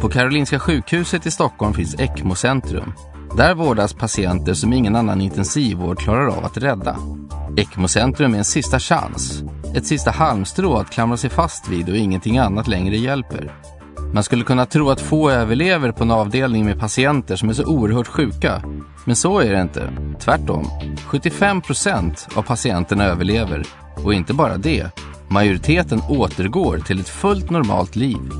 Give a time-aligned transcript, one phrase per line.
[0.00, 2.92] På Karolinska sjukhuset i Stockholm finns ECMO-centrum.
[3.36, 6.96] Där vårdas patienter som ingen annan intensivvård klarar av att rädda.
[7.56, 9.42] ECMO-centrum är en sista chans.
[9.74, 13.52] Ett sista halmstrå att klamra sig fast vid och ingenting annat längre hjälper.
[14.14, 17.64] Man skulle kunna tro att få överlever på en avdelning med patienter som är så
[17.64, 18.62] oerhört sjuka.
[19.04, 19.92] Men så är det inte.
[20.18, 20.66] Tvärtom.
[21.06, 23.66] 75 procent av patienterna överlever.
[24.04, 24.86] Och inte bara det.
[25.28, 28.30] Majoriteten återgår till ett fullt normalt liv.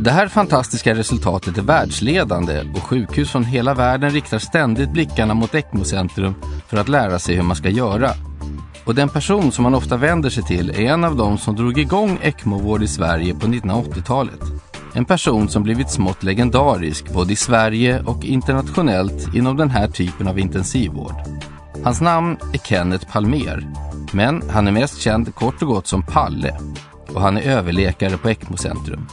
[0.00, 5.54] Det här fantastiska resultatet är världsledande och sjukhus från hela världen riktar ständigt blickarna mot
[5.54, 6.34] ECMO-centrum
[6.68, 8.10] för att lära sig hur man ska göra.
[8.84, 11.78] Och den person som man ofta vänder sig till är en av dem som drog
[11.78, 14.40] igång ECMO-vård i Sverige på 1980-talet.
[14.94, 20.28] En person som blivit smått legendarisk både i Sverige och internationellt inom den här typen
[20.28, 21.14] av intensivvård.
[21.84, 23.66] Hans namn är Kenneth Palmer,
[24.14, 26.58] men han är mest känd kort och gott som Palle
[27.14, 29.06] och han är överläkare på ECMO-centrum.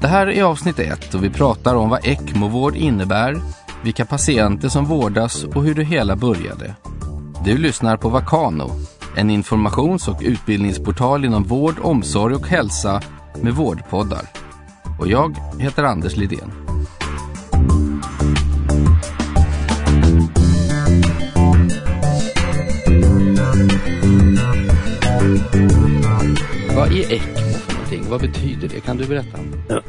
[0.00, 3.40] Det här är avsnitt ett och vi pratar om vad ECMO-vård innebär,
[3.82, 6.74] vilka patienter som vårdas och hur det hela började.
[7.44, 8.70] Du lyssnar på Vakano,
[9.16, 13.00] en informations och utbildningsportal inom vård, omsorg och hälsa
[13.42, 14.22] med vårdpoddar.
[14.98, 16.52] Och jag heter Anders Lidén.
[27.10, 28.10] ECMO för någonting?
[28.10, 28.80] Vad betyder det?
[28.80, 29.38] Kan du berätta?
[29.68, 29.80] Ja.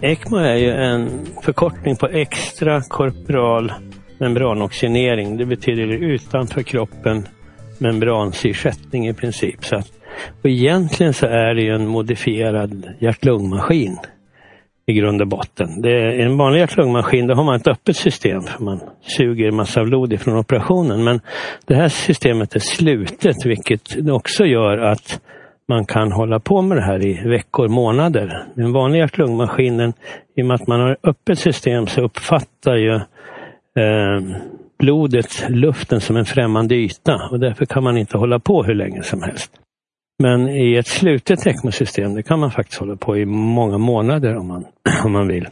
[0.00, 3.72] ECMO är ju en förkortning på extra korporal
[4.18, 5.36] membranoxygenering.
[5.36, 7.28] Det betyder utanför kroppen
[7.78, 9.64] membransysättning i princip.
[9.64, 9.92] Så att,
[10.42, 13.98] och egentligen så är det ju en modifierad hjärt-lungmaskin
[14.86, 15.82] i grund och botten.
[15.82, 18.42] Det är en vanlig hjärt-lungmaskin, då har man ett öppet system.
[18.42, 21.04] För man suger massa blod ifrån operationen.
[21.04, 21.20] Men
[21.66, 25.20] det här systemet är slutet vilket också gör att
[25.68, 28.44] man kan hålla på med det här i veckor, månader.
[28.54, 29.92] Den vanliga hjärt-lungmaskinen,
[30.36, 34.20] i och med att man har öppet system så uppfattar ju eh,
[34.78, 39.02] blodet luften som en främmande yta och därför kan man inte hålla på hur länge
[39.02, 39.52] som helst.
[40.18, 44.46] Men i ett slutet ECMO-system, det kan man faktiskt hålla på i många månader om
[44.46, 44.64] man,
[45.04, 45.48] om man vill.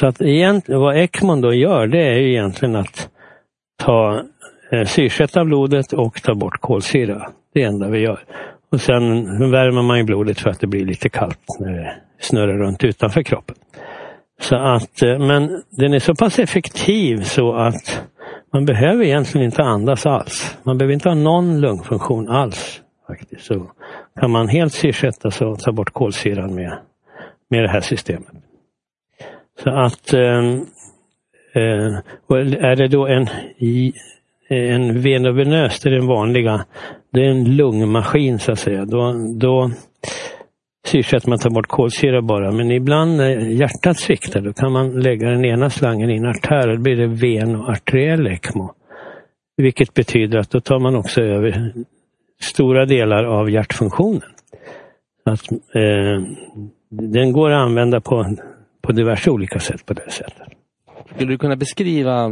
[0.00, 0.20] Så att
[0.66, 3.08] vad ECMO då gör, det är egentligen att
[3.84, 4.22] ta
[4.72, 7.30] eh, syrsätta blodet och ta bort kolsyra.
[7.54, 8.20] Det är det enda vi gör.
[8.74, 12.58] Och sen värmer man ju blodet för att det blir lite kallt när det snurrar
[12.58, 13.56] runt utanför kroppen.
[14.40, 18.02] Så att, eh, men den är så pass effektiv så att
[18.52, 20.58] man behöver egentligen inte andas alls.
[20.62, 22.82] Man behöver inte ha någon lungfunktion alls.
[23.06, 23.44] faktiskt.
[23.44, 23.70] Så
[24.20, 26.78] kan man helt syrsätta och ta bort kolsyran med,
[27.50, 28.32] med det här systemet.
[29.62, 30.44] Så att eh,
[31.54, 31.98] eh
[32.60, 33.28] är det då en,
[34.48, 36.64] Eh, en venovenös, det är den vanliga,
[37.12, 38.84] det är en lungmaskin så att säga.
[38.84, 39.70] Då, då
[40.86, 42.52] syrsätter man tar bort kolsyra bara.
[42.52, 46.68] Men ibland när hjärtat sviktar då kan man lägga den ena slangen i en artär
[46.68, 48.74] och då blir det ven och arteriell ECMO.
[49.56, 51.72] Vilket betyder att då tar man också över
[52.40, 54.22] stora delar av hjärtfunktionen.
[55.24, 56.22] Att, eh,
[56.90, 58.36] den går att använda på,
[58.82, 60.53] på diverse olika sätt på det sättet.
[61.14, 62.28] Skulle du kunna beskriva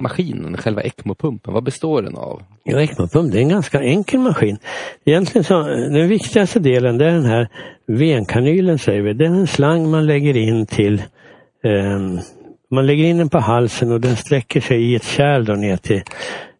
[0.00, 1.52] maskinen, själva ECMO-pumpen?
[1.52, 2.42] Vad består den av?
[2.64, 4.58] Ja, ECMO-pump det är en ganska enkel maskin.
[5.04, 7.48] Egentligen så, den viktigaste delen det är den här
[7.86, 9.12] venkanylen säger vi.
[9.12, 11.02] Det är en slang man lägger in till
[11.64, 11.98] eh,
[12.70, 15.76] man lägger in den på halsen och den sträcker sig i ett kärl då ner
[15.76, 16.02] till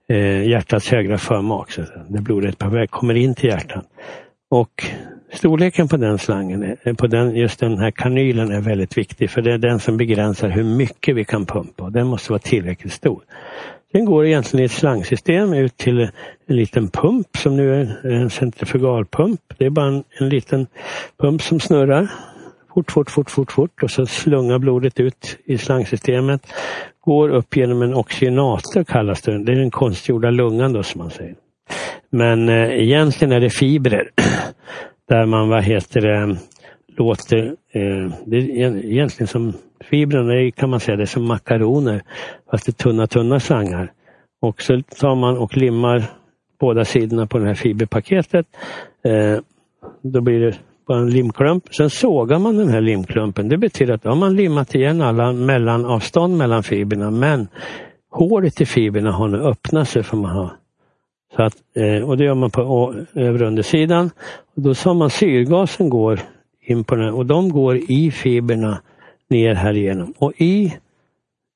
[0.09, 1.73] eh, hjärtats högra förmak.
[1.73, 3.85] Så blodet på väg kommer in till hjärtat.
[4.51, 4.85] Och
[5.33, 9.43] Storleken på den slangen, eh, på den, just den här kanylen är väldigt viktig för
[9.43, 11.91] det är den som begränsar hur mycket vi kan pumpa.
[11.91, 13.23] Den måste vara tillräckligt stor.
[13.93, 16.01] Den går egentligen i ett slangsystem ut till
[16.47, 19.41] en liten pump som nu är en centrifugalpump.
[19.59, 20.67] Det är bara en, en liten
[21.21, 22.09] pump som snurrar
[22.75, 26.53] fort, fort, fort, fort, fort och så slungar blodet ut i slangsystemet.
[27.05, 29.45] Går upp genom en oxygenator kallas det.
[29.45, 31.35] Det är den konstgjorda lungan då som man säger.
[32.11, 34.11] Men eh, egentligen är det fibrer
[35.11, 36.37] där man, vad heter det,
[36.97, 42.03] låter, eh, det är egentligen som fibrerna kan man säga, det är som makaroner
[42.51, 43.93] fast det är tunna, tunna slangar.
[44.41, 46.05] Och så tar man och limmar
[46.61, 48.47] båda sidorna på det här fiberpaketet.
[49.05, 49.39] Eh,
[50.03, 50.57] då blir det
[50.89, 51.75] bara en limklump.
[51.75, 53.49] Sen sågar man den här limklumpen.
[53.49, 57.49] Det betyder att då har man limmat igen alla mellanavstånd mellan fibrerna men
[58.11, 60.51] hålet i fibrerna har nu öppnat sig för man har
[61.41, 64.11] så att, eh, och det gör man på övre undersidan.
[64.57, 66.21] Och då sa man syrgasen går
[66.61, 68.83] in på den och de går i fibrerna
[69.31, 70.15] ner här igenom.
[70.19, 70.75] Och i,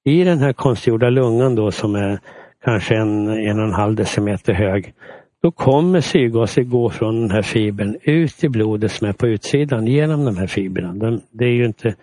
[0.04, 2.18] i den här konstgjorda lungan då som är
[2.64, 4.94] kanske en, en och en halv decimeter hög.
[5.42, 9.86] då kommer syrgasen gå från den här fibern ut i blodet som är på utsidan
[9.86, 11.18] genom de här fibrerna.
[11.30, 11.94] det är ju inte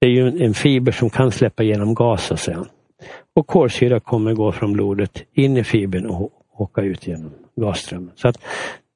[0.00, 2.64] det är ju en fiber som kan släppa igenom gas så att säga.
[3.34, 8.12] Och kolsyra kommer gå från blodet in i fibern och åka ut genom gasströmmen.
[8.16, 8.38] Så att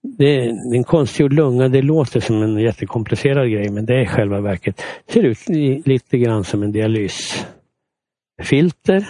[0.03, 4.07] det är en konstgjord lunga, det låter som en jättekomplicerad grej men det är i
[4.07, 5.49] själva verket ser ut
[5.87, 9.09] lite grann som en dialysfilter.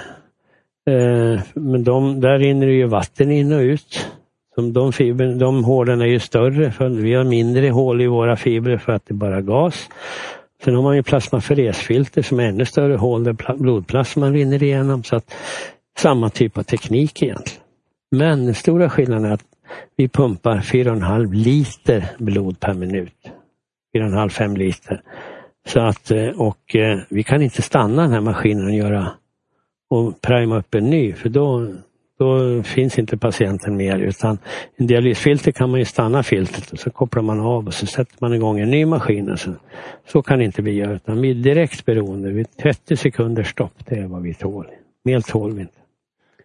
[0.91, 4.06] Eh, men de, där rinner det ju vatten in och ut.
[4.73, 8.79] De, fibern, de hålen är ju större, för vi har mindre hål i våra fibrer
[8.79, 9.88] för att det är bara gas.
[10.64, 15.05] Sen har man ju plasmaferesfilter som är ännu större hål där blodplasman rinner igenom.
[15.05, 15.35] Så att
[15.99, 17.59] Samma typ av teknik egentligen.
[18.10, 19.44] Men den stora skillnaden är att
[19.96, 23.30] vi pumpar 4,5 liter blod per minut.
[23.96, 25.02] 4,5-5 liter.
[25.66, 29.12] Så att, eh, och eh, vi kan inte stanna den här maskinen och göra
[29.90, 31.72] och prima upp en ny för då,
[32.18, 34.38] då finns inte patienten mer utan
[34.76, 38.16] en dialysfilter kan man ju stanna filtret och så kopplar man av och så sätter
[38.18, 39.36] man igång en ny maskin.
[39.36, 39.52] Så,
[40.06, 42.30] så kan inte vi göra utan vi är direkt beroende.
[42.30, 44.66] Vid 30 sekunders stopp, det är vad vi tål.
[45.04, 45.79] Mer tål vi inte.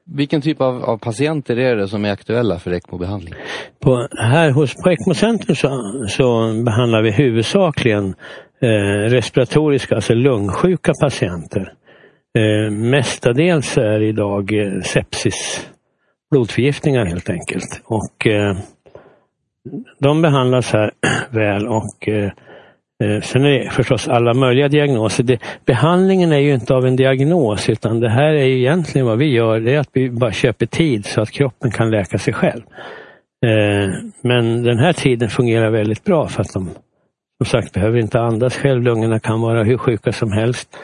[0.08, 3.34] Vilken typ av, av, patienter är det som är aktuella för ECMO-behandling?
[3.80, 5.68] På, här hos på ECMO-centrum så,
[6.08, 8.16] så, behandlar vi huvudsakligen
[8.62, 11.74] eh, respiratoriska, alltså lungsjuka patienter.
[12.38, 15.68] Eh, mestadels är idag eh, sepsis,
[16.32, 17.82] blodförgiftningar helt enkelt.
[17.86, 18.58] Och eh,
[20.00, 20.92] de behandlas här
[21.30, 22.32] väl och eh,
[23.04, 25.24] Eh, sen är det förstås alla möjliga diagnoser.
[25.24, 29.26] Det, behandlingen är ju inte av en diagnos utan det här är egentligen vad vi
[29.26, 32.62] gör, det är att vi bara köper tid så att kroppen kan läka sig själv.
[33.46, 33.90] Eh,
[34.22, 36.70] men den här tiden fungerar väldigt bra för att de
[37.38, 38.84] som sagt behöver inte andas själv.
[38.84, 40.78] Lungorna kan vara hur sjuka som helst.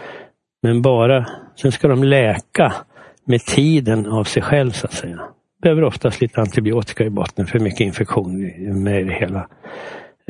[0.63, 1.25] Men bara,
[1.55, 2.73] sen ska de läka
[3.25, 5.19] med tiden av sig själv så att säga.
[5.61, 8.41] Behöver oftast lite antibiotika i botten för mycket infektion
[8.83, 9.47] med det hela.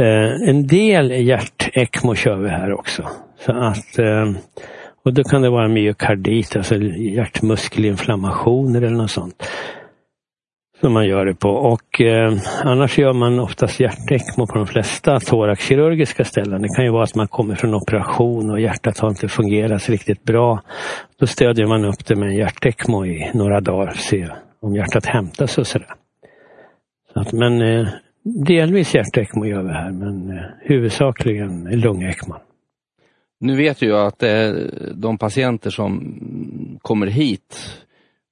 [0.01, 3.09] Eh, en del hjärt-ECMO kör vi här också.
[3.45, 4.31] Så att, eh,
[5.06, 9.44] och då kan det vara myokardit, alltså hjärtmuskelinflammationer eller något sånt
[10.81, 11.50] som man gör det på.
[11.50, 12.33] Och eh,
[12.63, 16.62] annars gör man oftast hjärtekmo på de flesta thoraxkirurgiska ställen.
[16.62, 20.24] Det kan ju vara att man kommer från operation och hjärtat har inte fungerat riktigt
[20.24, 20.62] bra.
[21.19, 24.27] Då stödjer man upp det med en hjärtekmo i några dagar för att se
[24.62, 25.94] om hjärtat hämtas och sådär.
[27.13, 27.88] Så att, men eh,
[28.23, 32.35] delvis hjärtekmo gör vi här men eh, huvudsakligen lungekmo.
[33.39, 34.51] Nu vet jag att eh,
[34.94, 36.15] de patienter som
[36.81, 37.57] kommer hit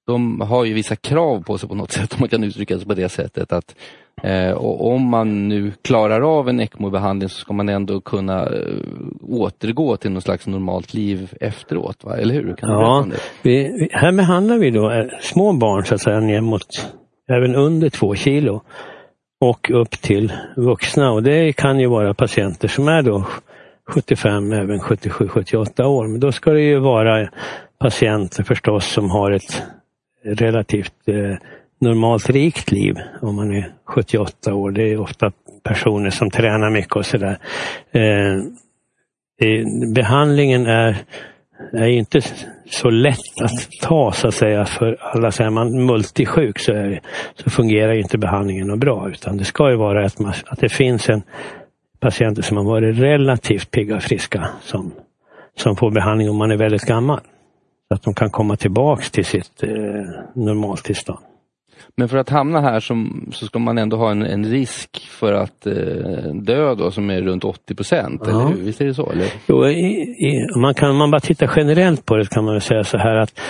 [0.06, 2.86] de har ju vissa krav på sig på något sätt, om man kan uttrycka sig
[2.86, 3.52] på det sättet.
[3.52, 3.76] att
[4.22, 8.48] eh, Om man nu klarar av en ECMO-behandling så ska man ändå kunna
[9.22, 12.16] återgå till något slags normalt liv efteråt, va?
[12.16, 12.54] eller hur?
[12.58, 13.06] Ja,
[13.42, 16.66] vi, här behandlar vi då små barn så att säga ner mot
[17.28, 18.62] även under två kilo
[19.40, 23.26] och upp till vuxna och det kan ju vara patienter som är då
[23.88, 26.06] 75, även 77-78 år.
[26.06, 27.28] Men då ska det ju vara
[27.78, 29.62] patienter förstås som har ett
[30.24, 31.36] relativt eh,
[31.80, 34.70] normalt rikt liv om man är 78 år.
[34.70, 35.32] Det är ofta
[35.62, 37.38] personer som tränar mycket och sådär.
[37.92, 38.42] Eh,
[39.94, 40.96] behandlingen är,
[41.72, 42.20] det är inte
[42.70, 45.30] så lätt att ta så att säga för alla.
[45.30, 47.00] Så är man multisjuk så, är,
[47.34, 51.08] så fungerar inte behandlingen bra utan det ska ju vara att, man, att det finns
[51.08, 51.22] en
[52.00, 54.92] patienter som har varit relativt pigga och friska som,
[55.56, 57.20] som får behandling om man är väldigt gammal.
[57.88, 59.70] Så att de kan komma tillbaks till sitt eh,
[60.34, 61.20] normaltillstånd.
[61.96, 65.32] Men för att hamna här som, så ska man ändå ha en, en risk för
[65.32, 68.30] att eh, dö då, som är runt 80 procent, ja.
[68.30, 68.62] eller hur?
[68.62, 69.10] Visst är det så?
[69.10, 69.26] Eller?
[69.46, 69.74] Jo, i,
[70.26, 73.40] i, man kan man bara titta generellt på det kan man säga så här att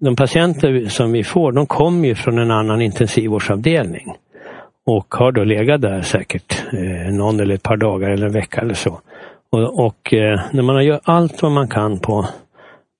[0.00, 4.14] de patienter som vi får, de kommer ju från en annan intensivvårdsavdelning
[4.86, 8.60] och har då legat där säkert eh, någon eller ett par dagar eller en vecka
[8.60, 9.00] eller så.
[9.52, 12.26] Och, och eh, när man gör allt vad man kan på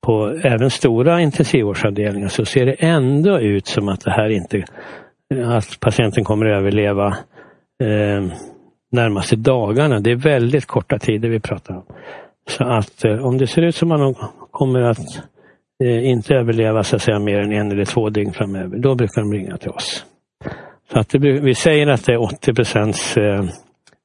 [0.00, 4.64] på även stora intensivvårdsavdelningar så ser det ändå ut som att det här inte,
[5.46, 7.06] att patienten kommer att överleva
[7.82, 8.24] eh,
[8.92, 10.00] närmaste dagarna.
[10.00, 11.84] Det är väldigt korta tider vi pratar om.
[12.48, 14.14] Så att eh, om det ser ut som att man
[14.50, 15.22] kommer att
[15.84, 19.20] eh, inte överleva så att säga mer än en eller två dygn framöver, då brukar
[19.20, 20.04] de ringa till oss.
[20.92, 23.44] Så att det, vi säger att det är 80 procents eh,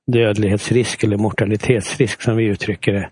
[0.08, 3.10] dödlighetsrisk eller mortalitetsrisk som vi uttrycker det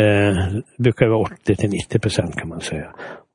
[0.00, 2.94] eh, brukar vara 80 till 90 procent kan man säga.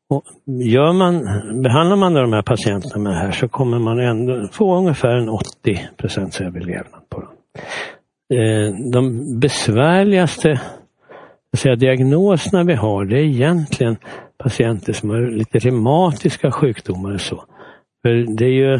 [0.10, 1.24] Och gör man,
[1.64, 5.30] behandlar man de här patienterna med det här så kommer man ändå få ungefär en
[5.30, 7.32] 80 procents överlevnad på dem.
[8.40, 10.62] Eh, de besvärligaste
[11.58, 13.98] säga, diagnoserna vi har det är egentligen
[14.38, 17.44] patienter som har lite reumatiska sjukdomar och så.
[18.02, 18.80] För det är ju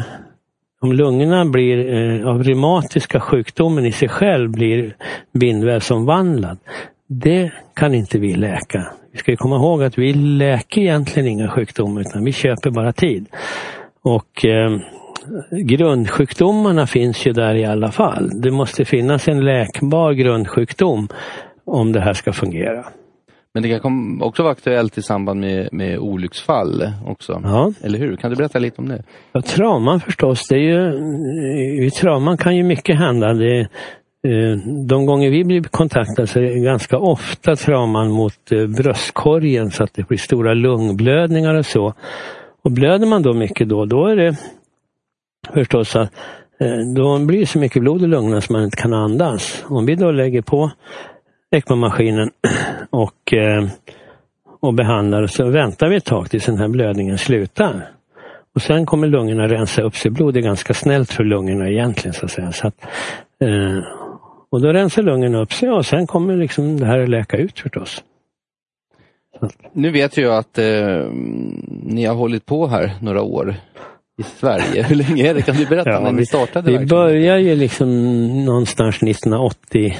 [0.80, 4.96] om lungorna blir eh, av reumatiska sjukdomen i sig själv blir
[5.32, 6.58] bindvävsomvandlad.
[7.08, 8.86] Det kan inte vi läka.
[9.12, 13.26] Vi ska komma ihåg att vi läker egentligen inga sjukdomar utan vi köper bara tid.
[14.02, 14.78] Och eh,
[15.50, 18.40] grundsjukdomarna finns ju där i alla fall.
[18.42, 21.08] Det måste finnas en läkbar grundsjukdom
[21.64, 22.84] om det här ska fungera.
[23.54, 27.40] Men det kan också vara aktuellt i samband med, med olycksfall också.
[27.44, 27.72] Ja.
[27.82, 28.16] Eller hur?
[28.16, 29.02] Kan du berätta lite om det?
[29.32, 30.48] Ja, trauman förstås.
[30.48, 33.34] Det är ju, I trauman kan ju mycket hända.
[33.34, 33.68] Det,
[34.26, 34.56] Eh,
[34.86, 39.84] de gånger vi blir kontaktade så är det ganska ofta trauman mot eh, bröstkorgen så
[39.84, 41.94] att det blir stora lungblödningar och så.
[42.62, 44.36] Och blöder man då mycket då, då är det
[45.54, 46.12] förstås att
[46.60, 49.64] eh, då blir det så mycket blod i lungorna så man inte kan andas.
[49.68, 50.70] Om vi då lägger på
[51.50, 52.30] ECMO-maskinen
[52.90, 53.34] och,
[54.60, 57.90] och behandlar så väntar vi ett tag tills den här blödningen slutar.
[58.54, 60.10] Och sen kommer lungorna rensa upp sig.
[60.10, 62.14] Blod är ganska snällt för lungorna egentligen.
[62.14, 62.52] Så att säga.
[62.52, 62.74] Så att,
[63.40, 63.82] eh,
[64.50, 67.58] och då rensar lungorna upp sig och sen kommer liksom det här att läka ut
[67.58, 68.04] förstås.
[69.72, 70.64] Nu vet jag att eh,
[71.82, 73.54] ni har hållit på här några år
[74.18, 74.82] i Sverige.
[74.88, 75.42] Hur länge är det?
[75.42, 76.78] Kan du berätta ja, när ni startade?
[76.78, 77.88] Vi började ju liksom
[78.44, 79.96] någonstans 1980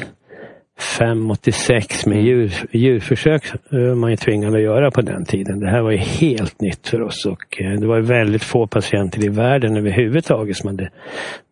[0.79, 3.53] 586 med djur, djurförsök
[3.97, 5.61] man ju tvingad att göra på den tiden.
[5.61, 9.25] Det här var ju helt nytt för oss och eh, det var väldigt få patienter
[9.25, 10.91] i världen överhuvudtaget som hade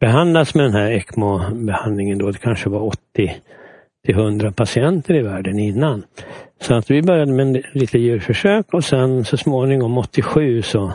[0.00, 2.30] behandlats med den här ECMO-behandlingen då.
[2.30, 3.00] Det kanske var 80
[4.06, 6.02] till 100 patienter i världen innan.
[6.60, 10.92] Så att vi började med lite djurförsök och sen så småningom 87 så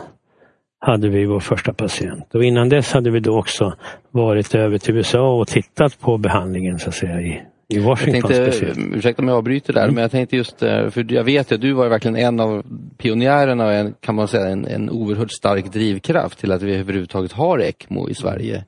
[0.80, 2.34] hade vi vår första patient.
[2.34, 3.74] Och innan dess hade vi då också
[4.10, 8.40] varit över till USA och tittat på behandlingen så att säga i i Washington jag
[8.40, 8.94] tänkte, speciellt.
[8.96, 9.94] Ursäkta om jag avbryter där, mm.
[9.94, 12.62] men jag tänkte just, eh, för jag vet att du var verkligen en av
[12.98, 17.32] pionjärerna och en, kan man säga en, en oerhört stark drivkraft till att vi överhuvudtaget
[17.32, 18.64] har ECMO i Sverige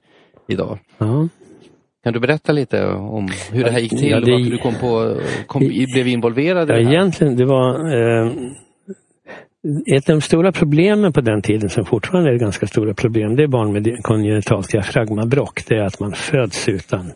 [0.49, 0.79] idag.
[0.99, 1.29] Ja.
[2.05, 4.59] Kan du berätta lite om hur det här gick till ja, det, och varför du
[4.59, 6.93] kom på, kom, blev involverad i ja, det här?
[6.93, 8.33] Egentligen, det var eh,
[9.87, 13.43] ett av de stora problemen på den tiden, som fortfarande är ganska stora problem, det
[13.43, 15.67] är barn med kongenitalt diafragmabrock.
[15.69, 17.13] Det är att man föds utan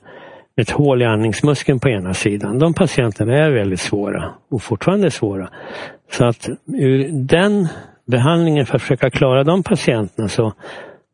[0.58, 2.58] ett hål i andningsmuskeln på ena sidan.
[2.58, 5.48] De patienterna är väldigt svåra och fortfarande svåra.
[6.12, 7.68] Så att ur den
[8.06, 10.52] behandlingen för att försöka klara de patienterna så,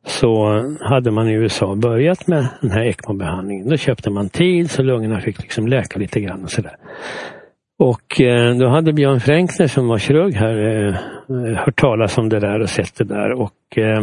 [0.07, 3.69] så hade man i USA börjat med den här ECMO-behandlingen.
[3.69, 6.77] Då köpte man tid så lungorna fick liksom läka lite grann och sådär.
[7.79, 10.95] Och eh, då hade Björn Fränkner som var kirurg här eh,
[11.57, 14.03] hört talas om det där och sett det där och eh,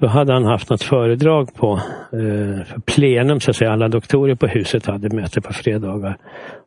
[0.00, 1.72] då hade han haft något föredrag på
[2.12, 3.72] eh, för plenum, så att säga.
[3.72, 6.16] Alla doktorer på huset hade möte på fredagar.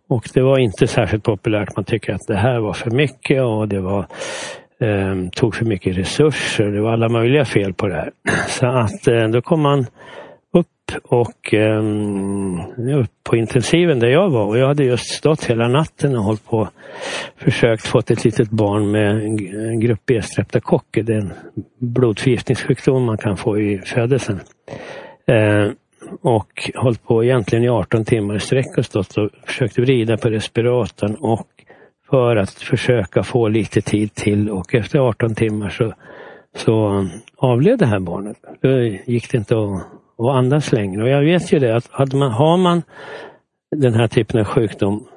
[0.09, 1.75] Och det var inte särskilt populärt.
[1.75, 3.99] Man tycker att det här var för mycket och det var,
[4.79, 6.71] eh, tog för mycket resurser.
[6.71, 8.11] Det var alla möjliga fel på det här.
[8.47, 9.85] Så att eh, då kom man
[11.03, 12.59] och um,
[12.93, 16.45] upp på intensiven där jag var och jag hade just stått hela natten och hållit
[16.45, 16.69] på
[17.37, 21.03] försökt få ett litet barn med en grupp B-streptokocker.
[21.03, 21.33] Det är en
[21.79, 24.39] blodförgiftningssjukdom man kan få i födelsen.
[25.31, 25.71] Uh,
[26.21, 30.29] och hållit på egentligen i 18 timmar i sträck och stått och försökt vrida på
[30.29, 31.47] respiratorn och
[32.09, 35.93] för att försöka få lite tid till och efter 18 timmar så,
[36.55, 38.37] så avled det här barnet.
[38.61, 39.87] Då gick det inte att
[40.17, 41.03] och andas längre.
[41.03, 42.81] Och jag vet ju det att hade man, har man
[43.75, 45.07] den här typen av sjukdom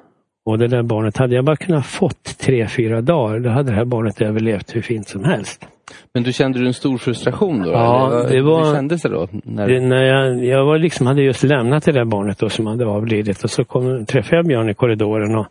[0.45, 3.75] och det där barnet, hade jag bara kunnat fått tre, fyra dagar, då hade det
[3.75, 5.67] här barnet överlevt hur fint som helst.
[6.13, 7.71] Men du kände du en stor frustration då?
[7.71, 8.65] Ja, det var...
[8.65, 9.27] Hur kändes det då?
[9.31, 12.67] När, det, när jag, jag var liksom, hade just lämnat det där barnet då som
[12.67, 15.47] hade avlidit och så kom, träffade jag Björn i korridoren och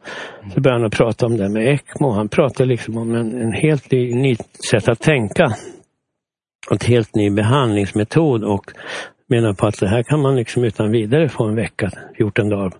[0.54, 2.10] så började han prata om det med ECMO.
[2.10, 4.36] Han pratade liksom om en, en helt ny, ny
[4.70, 5.54] sätt att tänka.
[6.72, 8.64] Ett helt ny behandlingsmetod och
[9.30, 12.72] menar på att det här kan man liksom utan vidare få en vecka, 14 dagar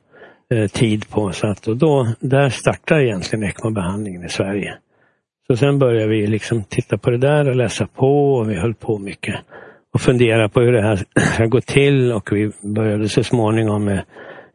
[0.55, 1.33] eh, tid på.
[1.33, 4.75] Så att, och då, där startar egentligen ECMO-behandlingen i Sverige.
[5.47, 8.75] Så sen började vi liksom titta på det där och läsa på och vi höll
[8.75, 9.35] på mycket
[9.95, 11.05] och fundera på hur det här
[11.35, 14.05] ska gå till och vi började så småningom med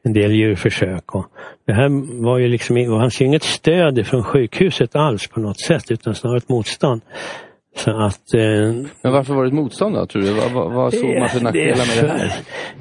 [0.04, 1.16] en del djurförsök.
[1.16, 1.26] Och
[1.66, 1.90] det här
[2.24, 6.16] var ju liksom, och han ser inget stöd från sjukhuset alls på något sätt utan
[6.16, 7.02] snarare ett motstånd.
[7.76, 8.42] Så att, eh,
[9.02, 10.34] men varför var det ett motstånd då, tror du?
[10.34, 12.34] Vad, vad, såg man för nackdelar med det här?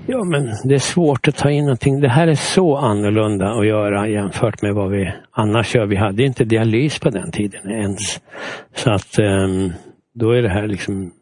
[0.07, 2.01] Ja, men det är svårt att ta in någonting.
[2.01, 5.87] Det här är så annorlunda att göra jämfört med vad vi annars gör.
[5.87, 8.21] Vi hade inte dialys på den tiden ens.
[8.75, 9.49] Så att eh,
[10.15, 11.13] då är det här liksom...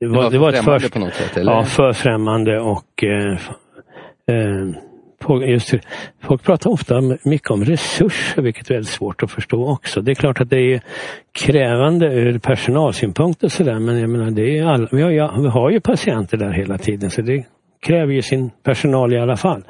[0.00, 1.30] Det var, det var, det var ett för, på något sätt?
[1.44, 3.38] Ja, för främmande och eh,
[5.30, 5.74] folk, just,
[6.22, 10.00] folk pratar ofta mycket om resurser, vilket är väldigt svårt att förstå också.
[10.00, 10.80] Det är klart att det är
[11.32, 15.70] krävande ur personalsynpunkt och sådär, men jag menar, det är all, vi, har, vi har
[15.70, 17.44] ju patienter där hela tiden, så det
[17.82, 19.62] kräver ju sin personal i alla fall.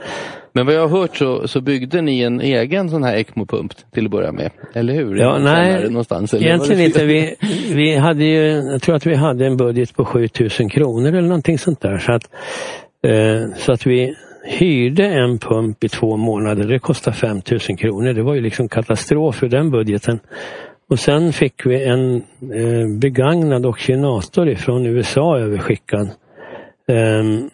[0.52, 4.05] Men vad jag har hört så, så byggde ni en egen sån här ECMO-pump till
[4.05, 5.17] att börja med, eller hur?
[5.17, 7.05] Ja, nej, någonstans, eller egentligen inte.
[7.05, 7.37] Vi,
[7.75, 11.59] vi hade ju, jag tror att vi hade en budget på 7000 kronor eller någonting
[11.59, 11.99] sånt där.
[11.99, 12.23] Så att,
[13.07, 16.64] eh, så att vi hyrde en pump i två månader.
[16.64, 18.12] Det kostade 5000 kronor.
[18.12, 20.20] Det var ju liksom katastrof för den budgeten.
[20.90, 22.16] Och sen fick vi en
[22.54, 26.11] eh, begagnad oxygenator ifrån USA överskickad.
[26.88, 27.50] Ehm,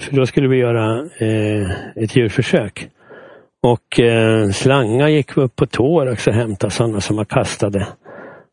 [0.00, 2.88] för då skulle vi göra eh, ett djurförsök.
[3.62, 7.86] Och eh, slangar gick vi upp på tår och hämtade sådana som var kastade.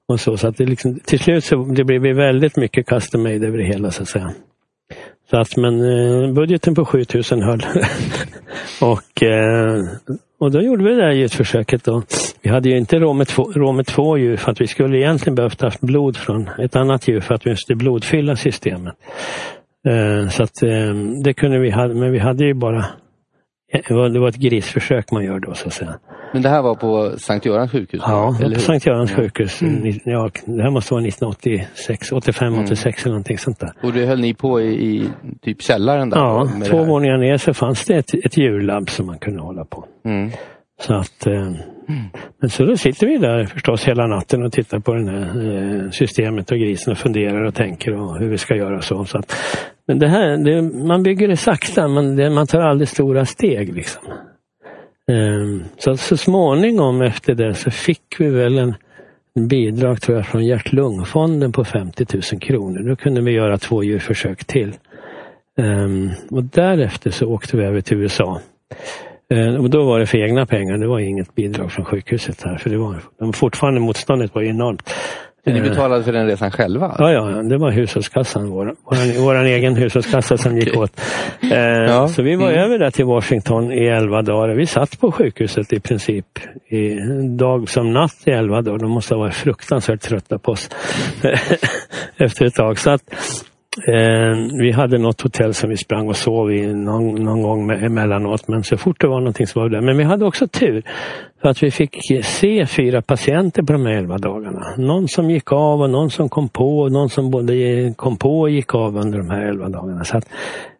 [0.07, 3.47] Och så, så att det liksom, till slut så det blev väldigt mycket custom made
[3.47, 4.31] över det hela så att säga.
[5.29, 7.61] Så att, men eh, budgeten på 7000 höll.
[8.81, 9.79] och, eh,
[10.39, 11.83] och då gjorde vi det där djurförsöket.
[11.83, 12.03] Då.
[12.41, 14.97] Vi hade ju inte råd med, två, råd med två djur för att vi skulle
[14.97, 18.95] egentligen behövt haft blod från ett annat djur för att vi måste blodfylla systemet.
[19.87, 20.93] Eh, så att eh,
[21.23, 22.85] det kunde vi ha, men vi hade ju bara
[24.13, 25.99] det var ett grisförsök man gör då så att säga.
[26.33, 28.01] Men det här var på Sankt Görans sjukhus?
[28.05, 29.61] Ja, eller på Sankt Görans sjukhus.
[29.61, 29.99] Mm.
[30.05, 32.65] Ja, det här måste vara 1986, 85, mm.
[32.65, 33.73] 86 eller någonting sånt där.
[33.83, 35.09] Och det höll ni på i, i
[35.41, 36.17] typ källaren där?
[36.17, 39.85] Ja, två våningar ner så fanns det ett, ett djurlabb som man kunde hålla på.
[40.05, 40.31] Mm.
[40.81, 41.57] Så att, eh, mm
[42.49, 46.51] så då sitter vi där förstås hela natten och tittar på det här eh, systemet
[46.51, 49.05] och grisen och funderar och tänker och hur vi ska göra så.
[49.05, 49.35] så att,
[49.87, 53.73] men det här, det, man bygger det sakta, men det, man tar aldrig stora steg.
[53.75, 54.03] Liksom.
[55.11, 58.75] Ehm, så, så småningom efter det så fick vi väl en,
[59.35, 62.89] en bidrag tror jag från hjärt-lungfonden på 50 000 kronor.
[62.89, 64.75] Då kunde vi göra två djurförsök till.
[65.57, 68.41] Um, och därefter så åkte vi över till USA.
[69.31, 72.57] Eh, och då var det för egna pengar, det var inget bidrag från sjukhuset här.
[72.57, 74.89] För det var, de fortfarande motståndet var enormt.
[75.43, 76.95] Så ni eh, betalade för den resan själva?
[76.99, 81.01] Ja, ja det var hushållskassan, vår, vår, vår egen hushållskassa som gick åt.
[81.41, 82.07] Eh, ja.
[82.07, 82.63] Så vi var mm.
[82.63, 84.55] över där till Washington i elva dagar.
[84.55, 86.25] Vi satt på sjukhuset i princip
[86.69, 86.99] i
[87.37, 88.79] dag som natt i elva dagar.
[88.79, 90.69] De måste ha varit fruktansvärt trötta på oss
[92.17, 92.79] efter ett tag.
[92.79, 93.01] Så att,
[93.77, 97.83] Eh, vi hade något hotell som vi sprang och sov i någon, någon gång med,
[97.83, 99.81] emellanåt men så fort det var någonting så var vi där.
[99.81, 100.83] Men vi hade också tur
[101.41, 104.75] för att vi fick se fyra patienter på de här elva dagarna.
[104.77, 107.53] Någon som gick av och någon som kom på och någon som både
[107.97, 110.03] kom på och gick av under de här elva dagarna.
[110.03, 110.29] Så att,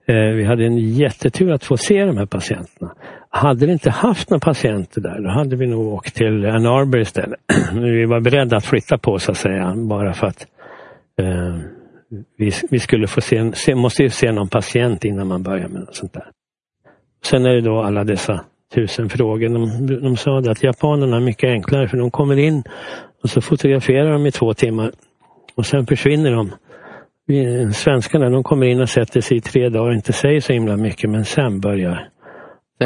[0.05, 2.91] eh, vi hade en jättetur att få se de här patienterna.
[3.29, 6.99] Hade vi inte haft några patienter där, då hade vi nog åkt till Ann Arbor
[6.99, 7.39] istället.
[7.73, 10.45] vi var beredda att flytta på så att säga, bara för att
[11.19, 11.55] eh,
[12.37, 15.81] vi, vi skulle få se, se, måste ju se någon patient innan man börjar med
[15.81, 16.27] något sånt där.
[17.23, 18.45] Sen är det då alla dessa
[18.75, 19.49] tusen frågor.
[19.49, 22.63] De, de sa att japanerna är mycket enklare för de kommer in
[23.23, 24.91] och så fotograferar de i två timmar
[25.55, 26.51] och sen försvinner de.
[27.73, 30.77] Svenskarna de kommer in och sätter sig i tre dagar och inte säger så himla
[30.77, 32.09] mycket men sen börjar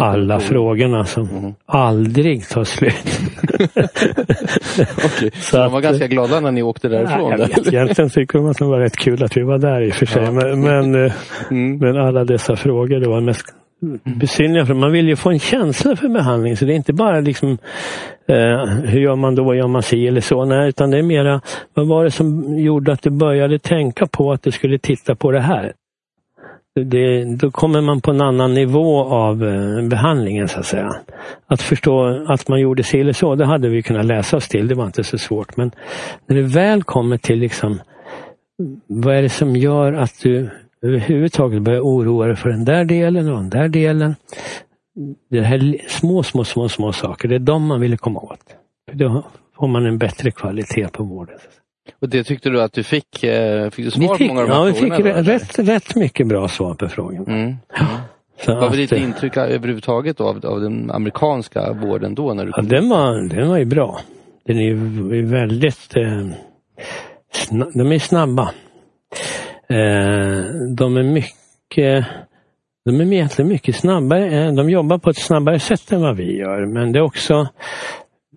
[0.01, 1.53] alla frågorna som mm.
[1.65, 3.19] aldrig tar slut.
[5.05, 5.31] okay.
[5.41, 7.29] så de var ganska glada när ni åkte därifrån?
[7.29, 9.81] Nej, jag vet, egentligen tycker de att det var rätt kul att vi var där
[9.81, 10.23] i och för sig.
[10.23, 10.31] Ja.
[10.31, 11.13] Men, men, eh,
[11.51, 11.77] mm.
[11.77, 13.45] men, alla dessa frågor, det var mest
[14.03, 14.65] besynnerliga.
[14.65, 16.57] För man vill ju få en känsla för behandling.
[16.57, 17.57] Så det är inte bara liksom
[18.27, 20.45] eh, hur gör man då, gör man si eller så.
[20.45, 21.41] Nej, utan det är mera
[21.73, 25.31] vad var det som gjorde att du började tänka på att du skulle titta på
[25.31, 25.73] det här?
[26.83, 30.95] Det, då kommer man på en annan nivå av eh, behandlingen så att säga.
[31.47, 34.67] Att förstå att man gjorde si eller så, det hade vi kunnat läsa oss till,
[34.67, 35.57] det var inte så svårt.
[35.57, 35.71] Men
[36.27, 37.79] när det väl kommer till liksom,
[38.87, 40.49] vad är det som gör att du
[40.81, 44.15] överhuvudtaget börjar oroa dig för den där delen och den där delen.
[45.29, 48.55] Det här små, små, små, små saker, det är de man vill komma åt.
[48.91, 49.23] Då
[49.57, 51.37] får man en bättre kvalitet på vården.
[52.01, 53.23] Och det tyckte du att du fick?
[53.23, 55.95] Eh, fick du svar fick, på många av de här Ja, vi fick rätt, rätt
[55.95, 57.27] mycket bra svar på frågan.
[57.27, 57.55] Mm.
[58.47, 62.33] Vad var ditt intryck överhuvudtaget av, av den amerikanska vården då?
[62.33, 63.99] När du ja, den, var, den var ju bra.
[64.45, 65.97] Den är ju väldigt...
[65.97, 66.27] Eh,
[67.33, 68.51] sna, de är snabba.
[69.69, 70.45] Eh,
[70.77, 72.05] de är mycket...
[72.85, 74.51] De är egentligen mycket snabbare.
[74.51, 76.65] De jobbar på ett snabbare sätt än vad vi gör.
[76.65, 77.47] Men det är också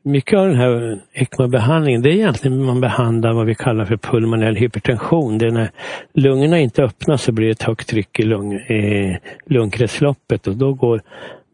[0.09, 4.57] mycket av den här ECMO-behandlingen det är egentligen man behandlar vad vi kallar för pulmonell
[4.57, 5.39] hypertension.
[5.39, 5.71] Det är när
[6.15, 9.17] lungorna inte öppnas så blir det ett högt tryck i, lung, eh,
[9.47, 11.01] lungkretsloppet och då går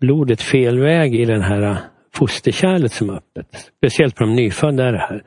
[0.01, 1.77] blodet fel väg i den här
[2.15, 3.47] fosterkärlet som är öppet.
[3.79, 5.23] Speciellt på de nyfödda är det här.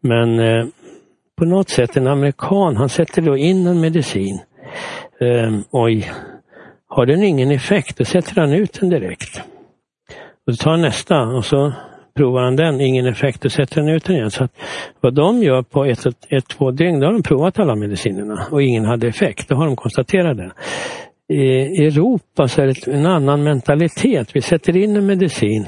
[0.00, 0.66] Men eh,
[1.38, 4.40] på något sätt en amerikan, han sätter då in en medicin.
[5.20, 6.10] Eh, oj,
[6.88, 9.40] Har den ingen effekt, då sätter han ut den direkt.
[10.46, 11.72] Och så tar han nästa och så
[12.14, 14.30] provar han den, ingen effekt, och sätter han ut den igen.
[14.30, 14.52] Så att
[15.00, 18.46] vad de gör på ett, ett, ett två dygn, då har de provat alla medicinerna
[18.50, 19.48] och ingen hade effekt.
[19.48, 20.52] Då har de konstaterat det.
[21.34, 24.36] I Europa så är det en annan mentalitet.
[24.36, 25.66] Vi sätter in en medicin.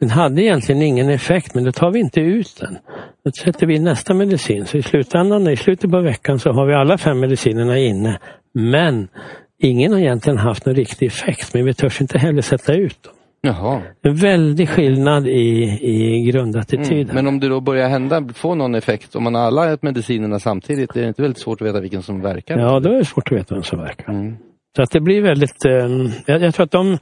[0.00, 2.78] Den hade egentligen ingen effekt men då tar vi inte ut den.
[3.24, 4.66] Då sätter vi in nästa medicin.
[4.66, 8.18] Så i slutändan, i slutet på veckan så har vi alla fem medicinerna inne.
[8.54, 9.08] Men
[9.62, 13.12] ingen har egentligen haft någon riktig effekt men vi törs inte heller sätta ut dem.
[13.44, 13.82] Jaha.
[14.02, 17.02] En väldig skillnad i, i grundattityden.
[17.02, 17.14] Mm.
[17.14, 20.96] Men om det då börjar hända, få någon effekt, om man har alla medicinerna samtidigt,
[20.96, 22.58] är det inte väldigt svårt att veta vilken som verkar?
[22.58, 24.12] Ja, då är det svårt att veta vem som verkar.
[24.12, 24.36] Mm.
[24.76, 25.72] Så att det blir väldigt, eh,
[26.26, 26.98] jag, jag, tror att de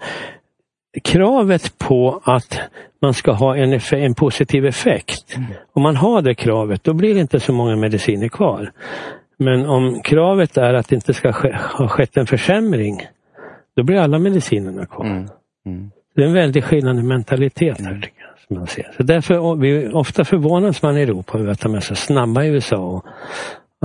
[1.02, 2.60] kravet på att
[3.02, 5.36] man ska ha en, en positiv effekt.
[5.36, 5.48] Mm.
[5.72, 8.72] Om man har det kravet, då blir det inte så många mediciner kvar.
[9.38, 13.00] Men om kravet är att det inte ska ske, ha skett en försämring,
[13.76, 15.06] då blir alla medicinerna kvar.
[15.66, 15.90] Mm.
[16.14, 18.02] Det är en väldig skillnad i mentalitet här mm.
[18.02, 18.30] tycker jag.
[18.46, 18.92] Som man ser.
[18.96, 22.48] Så därför vi, ofta förvånas man i Europa över att de är så snabba i
[22.48, 23.04] USA och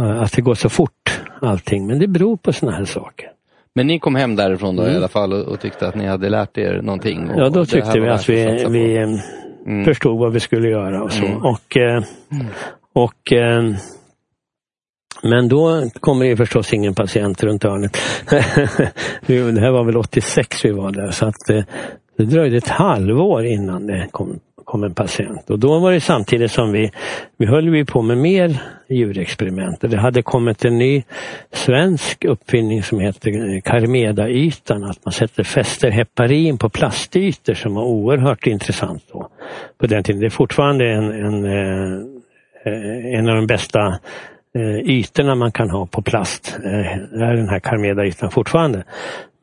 [0.01, 1.87] uh, att det går så fort allting.
[1.87, 3.31] Men det beror på sådana här saker.
[3.75, 4.93] Men ni kom hem därifrån då mm.
[4.93, 7.29] i alla fall och, och, tyckte att ni hade lärt er någonting?
[7.29, 9.85] Och, ja, då tyckte vi att vi, vi mm.
[9.85, 11.25] förstod vad vi skulle göra och så.
[11.25, 11.37] Mm.
[11.37, 12.47] Och, eh, mm.
[12.93, 13.63] och eh,
[15.23, 17.97] men då kommer det förstås ingen patient runt hörnet.
[19.25, 21.63] det här var väl 86 vi var där så att eh,
[22.17, 25.49] det dröjde ett halvår innan det kom kom en patient.
[25.49, 26.91] Och då var det samtidigt som vi,
[27.37, 29.81] vi höll vi på med mer djurexperiment.
[29.81, 31.03] Det hade kommit en ny
[31.51, 38.47] svensk uppfinning som heter Carmeda-ytan, att man sätter fäster heparin på plastytor som var oerhört
[38.47, 39.29] intressant då.
[39.77, 40.21] På den tiden.
[40.21, 43.99] Det är fortfarande en, en, eh, en av de bästa
[44.55, 46.57] eh, ytorna man kan ha på plast.
[46.63, 48.83] Det är den här Carmeda-ytan fortfarande.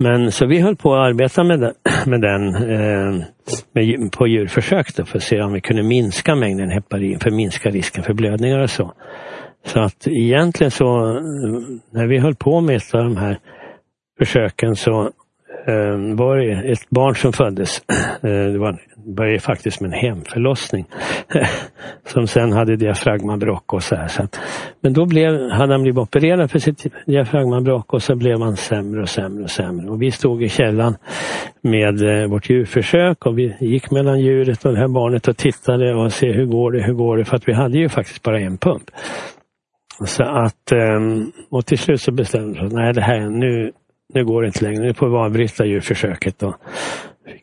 [0.03, 1.75] Men så vi höll på att arbeta med den,
[2.07, 3.25] med den eh,
[3.73, 7.37] med, på djurförsök då, för att se om vi kunde minska mängden heparin för att
[7.37, 8.93] minska risken för blödningar och så.
[9.67, 11.23] Så att egentligen så eh,
[11.91, 13.39] när vi höll på med ett av de här
[14.19, 15.11] försöken så
[15.67, 17.83] eh, var det ett barn som föddes.
[18.23, 18.79] Eh, det var,
[19.17, 20.87] började faktiskt med en hemförlossning.
[22.07, 24.09] som sen hade diafragmabråck och så här.
[24.09, 24.41] Så att,
[24.81, 29.03] men då blev, hade han blivit opererad för sitt diafragmabråck och så blev han sämre
[29.03, 29.91] och sämre och sämre.
[29.91, 30.97] Och vi stod i källan
[31.63, 35.95] med eh, vårt djurförsök och vi gick mellan djuret och det här barnet och tittade
[35.95, 37.25] och se hur går det, hur går det?
[37.25, 38.91] För att vi hade ju faktiskt bara en pump.
[40.07, 43.73] Så att, ehm, och till slut så bestämde vi oss, nej det här, nu,
[44.13, 46.43] nu går det inte längre, nu får vi avbryta djurförsöket.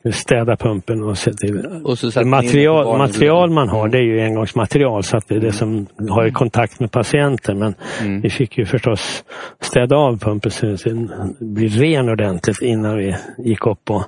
[0.03, 1.81] Fick städa pumpen och se till.
[1.83, 5.51] Och så material, material man har det är ju engångsmaterial så att det är det
[5.51, 7.59] som har i kontakt med patienten.
[7.59, 8.21] Men mm.
[8.21, 9.23] vi fick ju förstås
[9.61, 13.89] städa av pumpen så den blir ren ordentligt innan vi gick upp.
[13.89, 14.03] Och,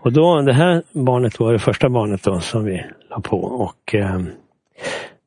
[0.00, 3.38] och då, det här barnet var det första barnet då som vi la på.
[3.38, 4.20] Och, eh,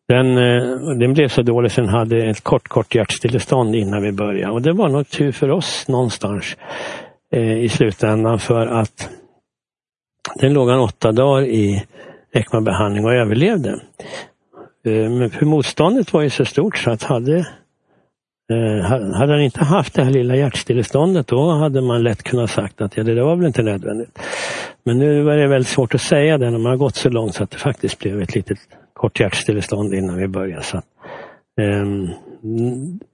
[0.10, 4.12] den, eh, den blev så dålig så den hade ett kort, kort hjärtstillestånd innan vi
[4.12, 4.54] började.
[4.54, 6.58] Och det var nog tur för oss någonstans
[7.34, 9.10] eh, i slutändan för att
[10.40, 11.86] den låg han åtta dagar i
[12.32, 13.70] ECMA-behandling och överlevde.
[14.86, 17.38] Eh, men för motståndet var ju så stort så att hade,
[18.52, 22.82] eh, hade han inte haft det här lilla hjärtstilleståndet då hade man lätt kunnat sagt
[22.82, 24.20] att ja, det var väl inte nödvändigt.
[24.84, 27.36] Men nu var det väldigt svårt att säga det när man har gått så långt
[27.36, 28.60] så att det faktiskt blev ett litet
[29.00, 30.64] kort hjärtstillestånd innan vi började.
[30.64, 30.82] Så
[31.62, 32.10] um,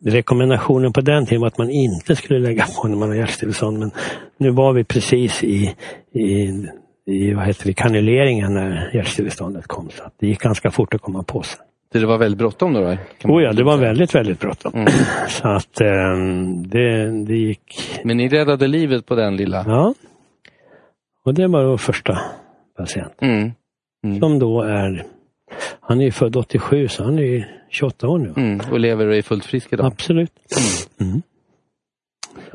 [0.06, 3.80] rekommendationen på den tiden var att man inte skulle lägga på när man har hjärtstillestånd.
[3.80, 3.92] Men
[4.38, 5.76] nu var vi precis i,
[6.12, 6.68] i,
[7.06, 9.90] i vad heter det, kanuleringen när hjärtstilleståndet kom.
[9.90, 11.60] Så det gick ganska fort att komma på sig.
[11.94, 12.98] Det var väldigt bråttom då?
[13.22, 14.74] då oh ja, det var väldigt, väldigt bråttom.
[14.74, 14.88] Mm.
[15.30, 18.00] Så att um, det, det gick...
[18.04, 19.66] Men ni räddade livet på den lilla?
[19.68, 19.94] Ja.
[21.26, 22.20] Och det var vår första
[22.78, 23.14] patient.
[23.22, 23.52] Mm.
[24.04, 24.20] Mm.
[24.20, 25.06] Som då är
[25.82, 28.34] han är född 87 så han är 28 år nu.
[28.38, 29.86] Mm, och lever och är fullt frisk idag?
[29.86, 30.32] Absolut.
[31.00, 31.12] Mm.
[31.12, 31.22] mm.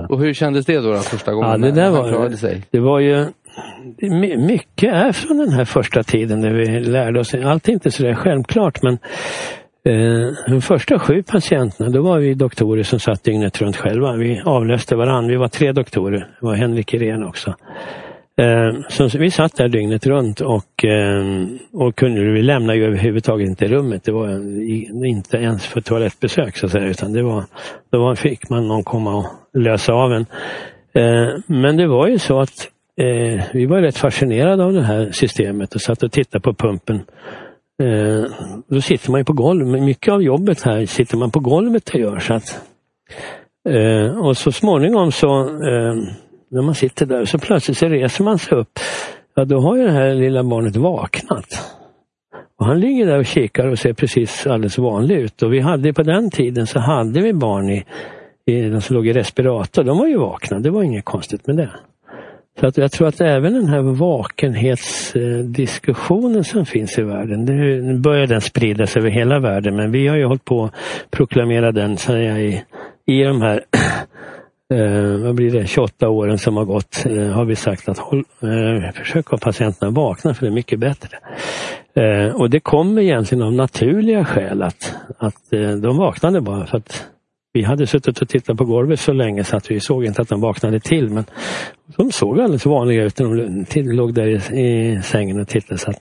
[0.08, 2.62] Och hur kändes det då, då första gången ja, det där var, klarade sig?
[2.70, 3.26] Det var ju
[4.38, 7.34] mycket är från den här första tiden när vi lärde oss.
[7.34, 8.98] Allt är inte sådär självklart men
[9.84, 14.16] eh, de första sju patienterna, då var vi doktorer som satt dygnet runt själva.
[14.16, 15.30] Vi avlöste varandra.
[15.30, 16.18] Vi var tre doktorer.
[16.18, 17.54] Det var Henrik Irén också.
[18.40, 21.24] Eh, så vi satt där dygnet runt och, eh,
[21.72, 24.04] och kunde, vi lämnade ju överhuvudtaget inte rummet.
[24.04, 24.28] Det var
[25.06, 27.44] inte ens för toalettbesök så att säga, utan det var,
[27.90, 30.26] då fick man någon komma och lösa av en.
[30.94, 32.68] Eh, men det var ju så att
[33.52, 37.00] vi var rätt fascinerade av det här systemet och satt och tittade på pumpen.
[38.68, 42.00] Då sitter man ju på golvet, mycket av jobbet här sitter man på golvet och
[42.00, 42.18] gör.
[42.18, 42.60] Så att,
[44.22, 45.48] och så småningom så
[46.50, 48.78] när man sitter där så plötsligt så reser man sig upp.
[49.34, 51.76] Ja, då har ju det här lilla barnet vaknat.
[52.58, 55.42] Och han ligger där och kikar och ser precis alldeles vanlig ut.
[55.42, 57.84] Och vi hade på den tiden så hade vi barn i,
[58.46, 59.84] i, de som låg i respirator.
[59.84, 61.70] De var ju vakna, det var inget konstigt med det.
[62.60, 68.26] Så att jag tror att även den här vakenhetsdiskussionen som finns i världen, nu börjar
[68.26, 70.74] den spridas över hela världen men vi har ju hållit på att
[71.10, 72.64] proklamera den säger jag, i,
[73.06, 73.64] i de här
[74.70, 78.24] eh, vad blir det, 28 åren som har gått eh, har vi sagt att håll,
[78.42, 81.18] eh, försök ha patienterna vakna för det är mycket bättre.
[81.94, 86.78] Eh, och det kommer egentligen av naturliga skäl att, att eh, de vaknade bara för
[86.78, 87.06] att
[87.52, 90.28] vi hade suttit och tittat på golvet så länge så att vi såg inte att
[90.28, 91.10] de vaknade till.
[91.10, 91.24] Men
[91.96, 95.78] de såg alldeles vanliga ut när de låg där i, i sängen och tittade.
[95.78, 95.96] Så att,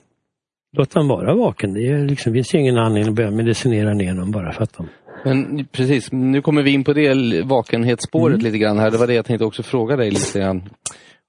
[0.76, 1.74] låt dem vara vaken.
[1.74, 4.76] Det är liksom, finns ju ingen anledning att börja medicinera ner dem bara för att
[4.76, 4.88] de
[5.24, 8.44] men precis, nu kommer vi in på det vakenhetsspåret mm.
[8.44, 8.90] lite grann här.
[8.90, 10.62] Det var det jag tänkte också fråga dig lite grann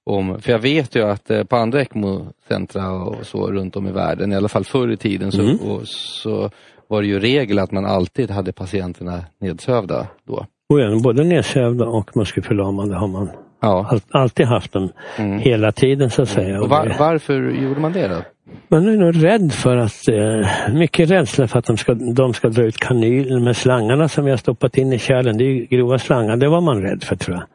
[0.04, 0.40] om.
[0.40, 4.32] För jag vet ju att eh, på andra ECMO-centra och så runt om i världen,
[4.32, 5.56] i alla fall förr i tiden, så, mm.
[5.56, 6.50] och, så
[6.88, 10.46] var det ju regel att man alltid hade patienterna nedsövda då.
[10.68, 13.30] Oh både nedsövda och muskelförlamade har man
[13.62, 13.86] ja.
[13.90, 15.38] all, alltid haft dem mm.
[15.38, 16.60] hela tiden så att säga.
[16.60, 18.22] Och var, varför gjorde man det då?
[18.68, 22.48] Man är nog rädd för att, eh, mycket rädsla för att de ska, de ska
[22.48, 25.38] dra ut kanylen med slangarna som vi har stoppat in i kärlen.
[25.38, 27.46] Det är grova slangar, det var man rädd för tror jag.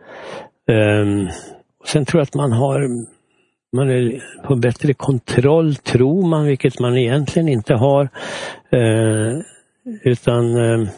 [1.02, 1.30] Um,
[1.86, 3.08] sen tror jag att man har
[3.74, 8.10] man är på bättre kontroll, tror man, vilket man egentligen inte har.
[8.70, 9.40] Eh,
[10.04, 10.90] utan eh,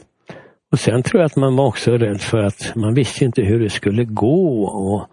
[0.71, 3.59] och sen tror jag att man var också rädd för att man visste inte hur
[3.59, 4.63] det skulle gå.
[4.63, 5.09] Och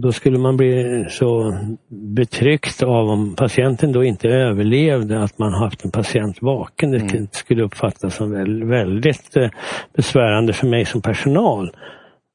[0.00, 5.84] då skulle man bli så betryckt av om patienten då inte överlevde att man haft
[5.84, 6.90] en patient vaken.
[6.90, 7.28] Det mm.
[7.32, 8.30] skulle uppfattas som
[8.68, 9.48] väldigt eh,
[9.96, 11.70] besvärande för mig som personal.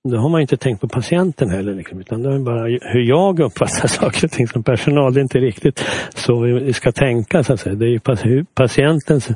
[0.10, 3.40] Då har man inte tänkt på patienten heller, liksom, utan det är bara hur jag
[3.40, 5.14] uppfattar saker och ting som personal.
[5.14, 7.44] Det är inte riktigt så vi ska tänka.
[7.44, 7.76] Så att säga.
[7.76, 9.30] Det är ju patientens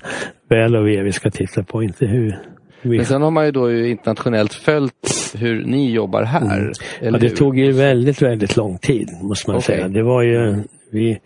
[0.49, 2.52] väl och ve vi ska titta på, inte hur.
[2.83, 6.59] Men sen har man ju då internationellt följt hur ni jobbar här.
[6.59, 6.73] Mm.
[7.01, 7.35] Ja, det hur?
[7.35, 9.75] tog ju väldigt, väldigt lång tid måste man okay.
[9.75, 9.87] säga.
[9.87, 11.19] Det var ju, vi,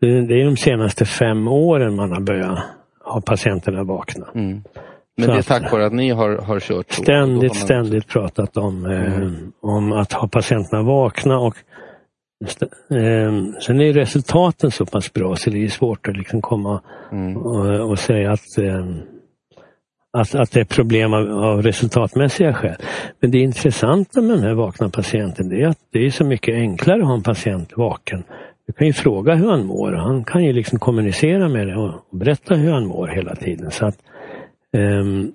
[0.00, 2.58] det är de senaste fem åren man har börjat
[3.04, 4.26] ha patienterna vakna.
[4.34, 4.62] Mm.
[5.16, 6.92] Men det är tack vare att ni har, har kört?
[6.92, 7.62] Så, ständigt, man...
[7.62, 9.52] ständigt pratat om, eh, mm.
[9.60, 11.56] om att ha patienterna vakna och
[12.90, 13.32] eh,
[13.66, 16.80] Sen är resultaten så pass bra så det är svårt att liksom komma
[17.12, 17.36] mm.
[17.36, 18.86] och, och, säga att, eh,
[20.14, 22.76] att, att det är problem av, av, resultatmässiga skäl.
[23.20, 26.54] Men det intressanta med den här vakna patienten det är att det är så mycket
[26.54, 28.24] enklare att ha en patient vaken.
[28.66, 29.92] Du kan ju fråga hur han mår.
[29.92, 33.70] Han kan ju liksom kommunicera med dig och berätta hur han mår hela tiden.
[33.70, 33.96] Så att
[34.74, 35.34] Um,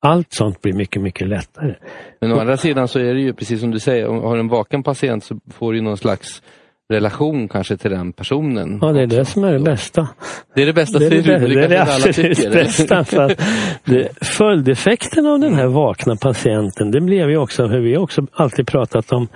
[0.00, 1.74] allt sånt blir mycket, mycket lättare.
[2.20, 4.36] Men å andra sidan så är det ju precis som du säger, om du har
[4.36, 6.42] en vaken patient så får du någon slags
[6.90, 8.78] relation kanske till den personen.
[8.82, 10.08] Ja, det är det som är det bästa.
[10.54, 13.04] Det är det bästa, det är det, det, det, är det absolut bästa.
[13.04, 13.36] För
[13.84, 18.66] det, följdeffekten av den här vakna patienten, det blev ju också, hur vi också alltid
[18.66, 19.28] pratat om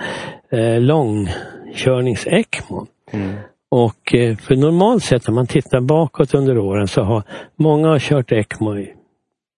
[0.53, 2.87] eh, långkörnings-ECMO.
[3.13, 3.35] Mm.
[3.71, 7.23] Och eh, för normalt sett om man tittar bakåt under åren så har
[7.57, 8.95] många har kört ECMO i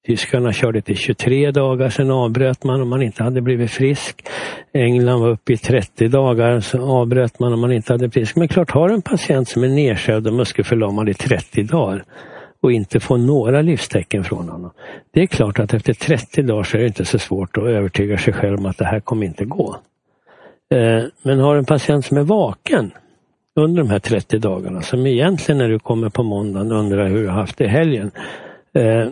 [0.06, 4.26] Tyskarna körde till 23 dagar, sen avbröt man om man inte hade blivit frisk.
[4.72, 8.36] England var uppe i 30 dagar, så avbröt man om man inte hade blivit frisk.
[8.36, 12.04] Men klart, har en patient som är nedsövd och muskelförlamad i 30 dagar
[12.60, 14.70] och inte får några livstecken från honom.
[15.12, 18.18] Det är klart att efter 30 dagar så är det inte så svårt att övertyga
[18.18, 19.76] sig själv om att det här kommer inte gå.
[20.70, 22.90] Eh, men har en patient som är vaken
[23.56, 27.28] under de här 30 dagarna, som egentligen när du kommer på måndagen undrar hur du
[27.28, 28.10] har haft det i helgen.
[28.74, 29.08] Eh,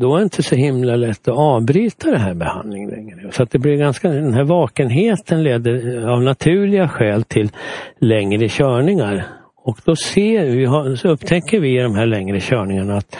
[0.00, 3.32] då är det inte så himla lätt att avbryta den här behandlingen längre.
[3.32, 7.50] Så att det blir ganska, den här vakenheten leder eh, av naturliga skäl till
[7.98, 9.26] längre körningar.
[9.64, 13.16] Och då ser vi, så upptäcker vi i de här längre körningarna att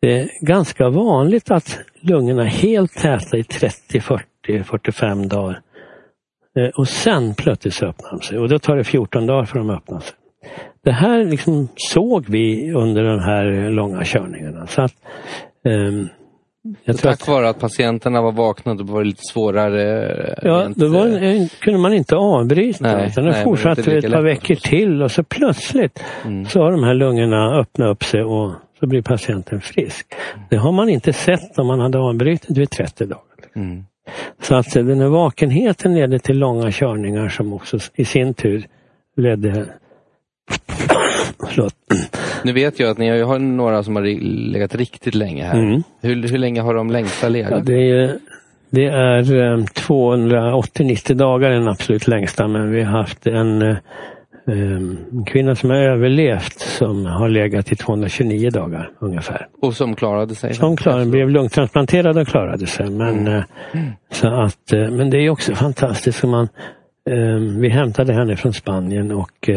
[0.00, 5.60] det är ganska vanligt att lungorna är helt täta i 30, 40, 45 dagar.
[6.56, 9.58] Eh, och sen plötsligt så öppnar de sig och då tar det 14 dagar för
[9.58, 10.14] dem att öppna sig.
[10.84, 14.66] Det här liksom såg vi under de här långa körningarna.
[14.66, 14.94] Så att,
[16.84, 20.08] jag tror tack att, vare att patienterna var vakna, då var det lite svårare?
[20.12, 22.96] Eh, ja, rent, då var, eh, kunde man inte avbryta.
[22.96, 26.46] Nej, utan det fortsatte ett par veckor till och så plötsligt mm.
[26.46, 30.06] så har de här lungorna öppnat upp sig och så blir patienten frisk.
[30.50, 33.22] Det har man inte sett om man hade avbrutit vid 30 dagar.
[33.56, 33.84] Mm.
[34.42, 38.66] Så att den här vakenheten ledde till långa körningar som också i sin tur
[39.16, 39.66] ledde
[41.48, 41.74] Förlåt.
[42.44, 44.02] Nu vet jag att ni har några som har
[44.52, 45.58] legat riktigt länge här.
[45.58, 45.82] Mm.
[46.02, 47.50] Hur, hur länge har de längsta legat?
[47.50, 48.18] Ja, det är
[48.70, 53.76] Det är 280-90 dagar den absolut längsta men vi har haft en,
[54.46, 59.48] en kvinna som har överlevt som har legat i 229 dagar ungefär.
[59.62, 60.54] Och som klarade sig?
[60.54, 62.90] Som klarade, blev lungtransplanterad och klarade sig.
[62.90, 63.42] Men, mm.
[64.12, 66.22] så att, men det är också fantastiskt.
[66.22, 66.48] Man,
[67.60, 69.50] vi hämtade henne från Spanien och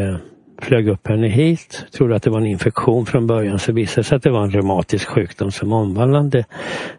[0.61, 1.85] flög upp henne hit.
[1.91, 4.43] Trodde att det var en infektion från början så visade det sig att det var
[4.43, 6.45] en reumatisk sjukdom som omvandlade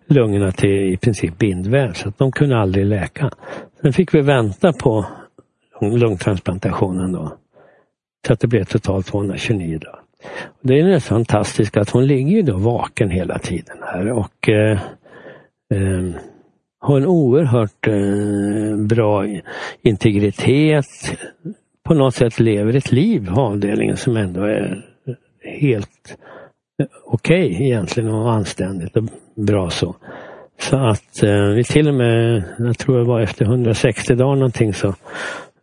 [0.06, 3.30] lungorna till i princip bindväv så att de kunde aldrig läka.
[3.82, 5.06] Sen fick vi vänta på
[5.80, 7.36] lungtransplantationen då.
[8.26, 10.00] Så att det blev totalt 229 dagar.
[10.62, 14.78] Det är nästan fantastiskt att hon ligger ju då vaken hela tiden här och eh,
[15.74, 16.20] eh,
[16.80, 19.26] har en oerhört eh, bra
[19.82, 20.86] integritet,
[21.84, 24.84] på något sätt lever ett liv, avdelningen, som ändå är
[25.44, 26.16] helt
[27.04, 29.04] okej okay, egentligen och anständigt och
[29.36, 29.96] bra så.
[30.60, 34.74] Så att eh, vi till och med, jag tror det var efter 160 dagar någonting
[34.74, 34.94] så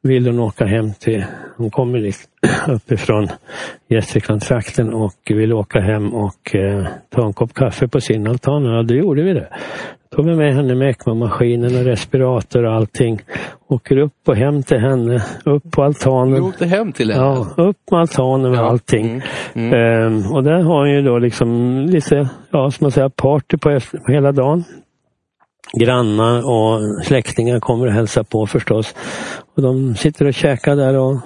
[0.02, 1.26] vill hon åka hem till,
[1.58, 2.30] hon kommer dit
[2.68, 3.28] uppifrån
[3.90, 8.66] Gästriklandstrakten och vill åka hem och eh, ta en kopp kaffe på sin altan.
[8.66, 9.48] Ja, då gjorde vi det.
[10.16, 13.22] Tog med henne med ECMO-maskinen och respirator och allting.
[13.68, 16.36] Åker upp och hem till henne, upp på altanen.
[16.36, 17.24] Du åkte hem till henne?
[17.24, 18.70] Ja, upp med altanen och ja.
[18.70, 19.06] allting.
[19.06, 19.22] Mm.
[19.54, 19.74] Mm.
[19.74, 23.80] Ehm, och där har hon ju då liksom lite, ja som man säger, party på,
[24.06, 24.64] på hela dagen.
[25.80, 28.96] Grannar och släktingar kommer och hälsar på förstås.
[29.56, 31.18] Och de sitter och käkar där och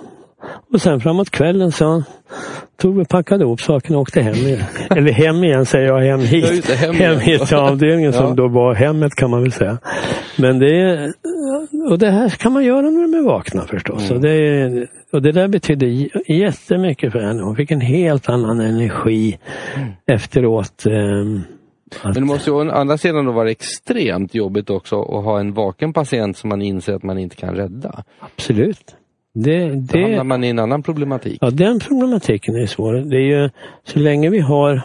[0.74, 2.04] och sen framåt kvällen så
[2.78, 4.64] tog vi packade ihop sakerna och åkte hem igen.
[4.90, 6.70] Eller hem igen säger jag, hem hit.
[6.70, 8.20] hem, hem hit till avdelningen ja.
[8.20, 9.78] som då var hemmet kan man väl säga.
[10.38, 11.14] Men det,
[11.90, 14.12] och det här kan man göra när de är vakna förstås.
[14.12, 14.16] Mm.
[14.16, 15.86] Och, det, och det där betydde
[16.28, 17.44] jättemycket för henne.
[17.44, 19.38] Hon fick en helt annan energi
[19.76, 19.90] mm.
[20.06, 20.84] efteråt.
[20.86, 21.44] Um,
[22.04, 25.54] men det måste ju å andra sidan då vara extremt jobbigt också att ha en
[25.54, 28.04] vaken patient som man inser att man inte kan rädda.
[28.20, 28.96] Absolut.
[29.38, 31.38] Det, det, Då hamnar man i en annan problematik.
[31.42, 32.94] Ja, den problematiken är svår.
[32.94, 33.50] Det är ju
[33.84, 34.82] så länge vi har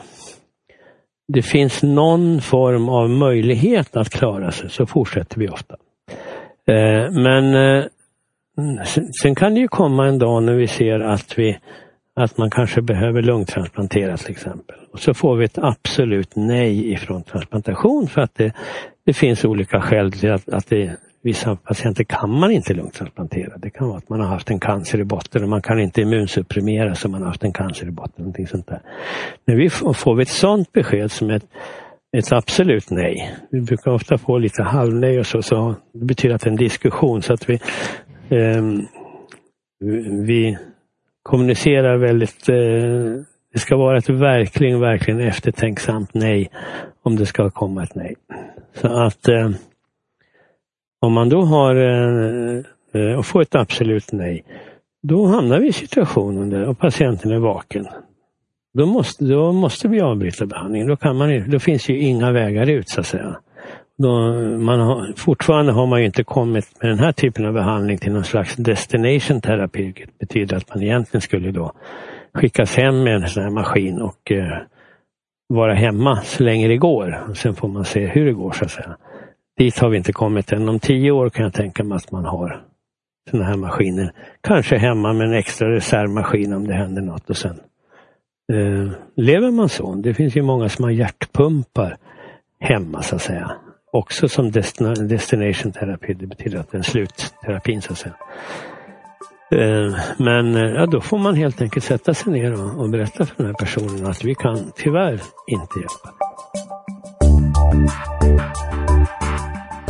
[1.32, 5.76] det finns någon form av möjlighet att klara sig så fortsätter vi ofta.
[6.66, 7.84] Eh, men eh,
[9.22, 11.58] sen kan det ju komma en dag när vi ser att, vi,
[12.16, 14.76] att man kanske behöver lungtransplanteras till exempel.
[14.92, 18.52] Och så får vi ett absolut nej ifrån transplantation för att det,
[19.06, 23.59] det finns olika skäl till att, att det vissa patienter kan man inte lungtransplantera.
[23.59, 26.00] Det kan vara att man har haft en cancer i botten och man kan inte
[26.00, 28.14] immunsupprimera så man har haft en cancer i botten.
[28.16, 28.80] Någonting sånt där.
[29.44, 31.44] När vi får vi ett sådant besked som ett,
[32.16, 33.37] ett absolut nej.
[33.50, 36.56] Vi brukar ofta få lite halvnej och så, så det betyder att det är en
[36.56, 37.54] diskussion så att vi,
[38.28, 38.62] eh,
[40.26, 40.59] vi
[41.22, 46.50] kommunicerar väldigt eh, det ska vara ett verkligen, verkligen eftertänksamt nej
[47.02, 48.14] om det ska komma ett nej.
[48.74, 49.50] Så att eh,
[51.00, 52.62] om man då har eh,
[52.94, 54.44] eh och får ett absolut nej,
[55.02, 57.86] då hamnar vi i situationen där och patienten är vaken.
[58.74, 60.88] Då måste, då måste vi avbryta behandlingen.
[60.88, 63.36] Då, kan man, då finns ju inga vägar ut så att säga.
[63.98, 67.98] Då man har, fortfarande har man ju inte kommit med den här typen av behandling
[67.98, 69.82] till någon slags destination terapi.
[69.82, 71.72] Vilket betyder att man egentligen skulle då
[72.34, 74.58] skickas hem med en sån här maskin och eh,
[75.48, 77.34] vara hemma så länge det går.
[77.34, 78.96] Sen får man se hur det går så att säga.
[79.61, 80.68] Dit har vi inte kommit än.
[80.68, 82.62] Om tio år kan jag tänka mig att man har
[83.31, 84.12] sådana här maskiner.
[84.40, 87.61] Kanske hemma med en extra reservmaskin om det händer något och sen
[88.53, 89.94] eh, lever man så.
[89.94, 91.96] Det finns ju många som har hjärtpumpar
[92.61, 93.53] hemma så att säga.
[93.92, 96.14] Också som destin destination terapi.
[96.14, 98.14] Det betyder att den är slutterapin så att säga.
[99.51, 103.27] Eh, men eh, ja, då får man helt enkelt sätta sig ner och, och berätta
[103.27, 106.11] för den här personen att vi kan tyvärr inte hjälpa.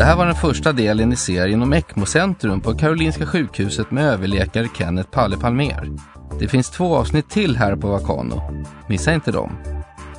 [0.01, 4.69] Det här var den första delen i serien om ECMO-centrum på Karolinska sjukhuset med överläkare
[4.77, 5.97] Kenneth Palle Palmer.
[6.39, 8.65] Det finns två avsnitt till här på Vakano.
[8.89, 9.57] Missa inte dem.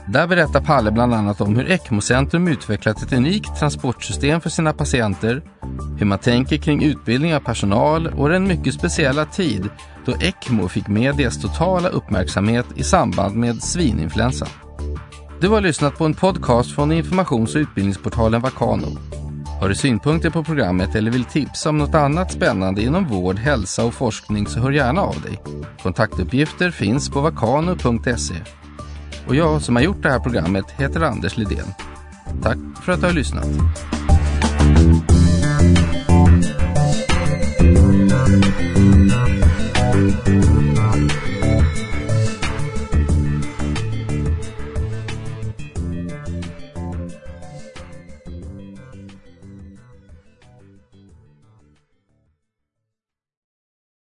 [0.08, 5.42] Där berättar Palle bland annat om hur ECMO-centrum utvecklat ett unikt transportsystem för sina patienter,
[5.98, 9.70] hur man tänker kring utbildning av personal och den mycket speciella tid
[10.06, 14.50] då ECMO fick medias totala uppmärksamhet i samband med svininfluensan.
[15.40, 18.88] Du har lyssnat på en podcast från informations och utbildningsportalen Vakano.
[19.62, 23.86] Har du synpunkter på programmet eller vill tipsa om något annat spännande inom vård, hälsa
[23.86, 25.42] och forskning så hör gärna av dig.
[25.84, 28.36] Kontaktuppgifter finns på vakano.se.
[29.28, 31.68] Och jag som har gjort det här programmet heter Anders Lidén.
[32.44, 33.48] Tack för att du har lyssnat.